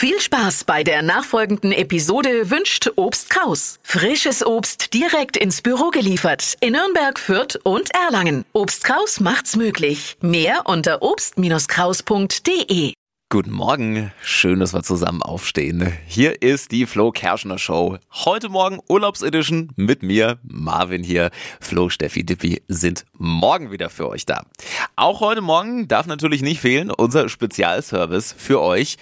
[0.00, 3.80] Viel Spaß bei der nachfolgenden Episode wünscht Obst Kraus.
[3.82, 8.44] Frisches Obst direkt ins Büro geliefert in Nürnberg, Fürth und Erlangen.
[8.52, 10.16] Obst Kraus macht's möglich.
[10.20, 12.92] Mehr unter obst-kraus.de.
[13.30, 15.92] Guten Morgen, schön, dass wir zusammen aufstehen.
[16.06, 17.98] Hier ist die Flo Kerschner Show.
[18.24, 21.32] Heute Morgen Urlaubsedition mit mir, Marvin hier.
[21.60, 24.46] Flo, Steffi, Dippi sind morgen wieder für euch da.
[24.94, 28.96] Auch heute Morgen darf natürlich nicht fehlen unser Spezialservice für euch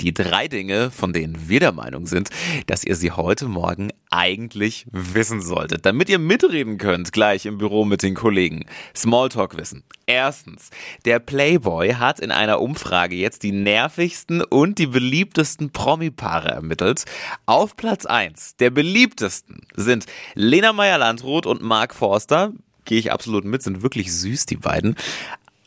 [0.00, 2.30] die drei Dinge, von denen wir der Meinung sind,
[2.66, 7.84] dass ihr sie heute Morgen eigentlich wissen solltet, damit ihr mitreden könnt gleich im Büro
[7.84, 8.64] mit den Kollegen.
[8.96, 9.84] Smalltalk wissen.
[10.06, 10.70] Erstens,
[11.04, 17.04] der Playboy hat in einer Umfrage jetzt die nervigsten und die beliebtesten Promi-Paare ermittelt.
[17.46, 22.52] Auf Platz 1 der beliebtesten sind Lena Meyer-Landrut und Mark Forster
[22.84, 24.96] gehe ich absolut mit, sind wirklich süß, die beiden.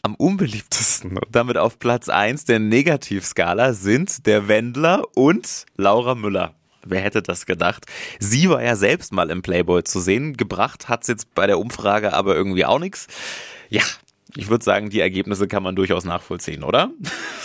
[0.05, 6.55] Am unbeliebtesten und damit auf Platz 1 der Negativskala sind der Wendler und Laura Müller.
[6.85, 7.85] Wer hätte das gedacht?
[8.19, 10.35] Sie war ja selbst mal im Playboy zu sehen.
[10.35, 13.07] Gebracht hat's jetzt bei der Umfrage aber irgendwie auch nichts.
[13.69, 13.83] Ja,
[14.35, 16.91] ich würde sagen, die Ergebnisse kann man durchaus nachvollziehen, oder?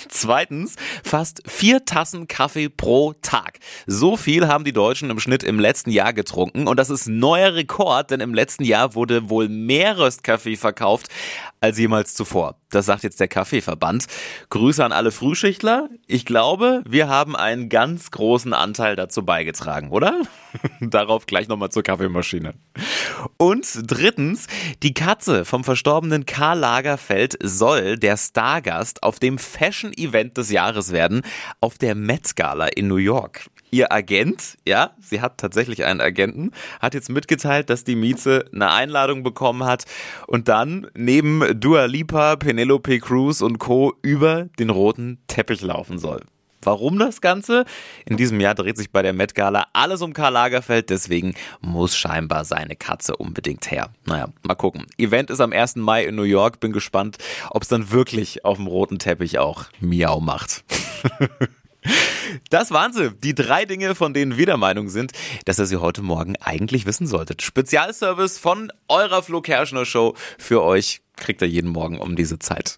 [0.09, 3.59] Zweitens, fast vier Tassen Kaffee pro Tag.
[3.87, 7.55] So viel haben die Deutschen im Schnitt im letzten Jahr getrunken und das ist neuer
[7.55, 11.09] Rekord, denn im letzten Jahr wurde wohl mehr Röstkaffee verkauft
[11.61, 12.57] als jemals zuvor.
[12.71, 14.07] Das sagt jetzt der Kaffeeverband.
[14.51, 15.89] Grüße an alle Frühschichtler.
[16.07, 20.21] Ich glaube, wir haben einen ganz großen Anteil dazu beigetragen, oder?
[20.81, 22.55] Darauf gleich nochmal zur Kaffeemaschine.
[23.37, 24.47] Und drittens,
[24.83, 31.23] die Katze vom verstorbenen Karl Lagerfeld soll der Stargast auf dem Fashion-Event des Jahres werden,
[31.61, 33.47] auf der Met Gala in New York.
[33.71, 38.71] Ihr Agent, ja, sie hat tatsächlich einen Agenten, hat jetzt mitgeteilt, dass die Mieze eine
[38.71, 39.85] Einladung bekommen hat
[40.27, 43.95] und dann neben Dua Lipa, Penelope Cruz und Co.
[44.01, 46.23] über den roten Teppich laufen soll.
[46.63, 47.65] Warum das Ganze?
[48.05, 51.97] In diesem Jahr dreht sich bei der Met Gala alles um Karl Lagerfeld, deswegen muss
[51.97, 53.91] scheinbar seine Katze unbedingt her.
[54.05, 54.87] Naja, mal gucken.
[54.99, 55.77] Event ist am 1.
[55.77, 56.61] Mai in New York.
[56.61, 57.19] Bin gespannt,
[57.51, 60.65] ob es dann wirklich auf dem roten Teppich auch Miau macht.
[62.51, 63.13] Das waren sie.
[63.13, 65.13] Die drei Dinge, von denen wir der Meinung sind,
[65.45, 67.41] dass ihr sie heute Morgen eigentlich wissen solltet.
[67.41, 72.77] Spezialservice von eurer Flo Kerschner Show für euch kriegt ihr jeden Morgen um diese Zeit.